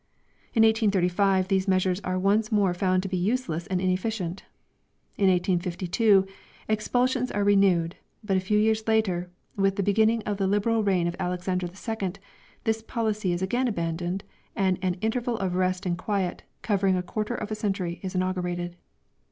[0.55, 4.41] In 1835, these measures are once more found to be useless and inefficient.
[5.15, 6.25] In 1852,
[6.67, 11.05] expulsions are renewed, but a few years later, with the beginning of the liberal reign
[11.07, 12.13] of Alexander II,
[12.63, 14.23] this policy is again abandoned
[14.55, 18.75] and an interval of rest and quiet, covering a quarter of a century, is inaugurated.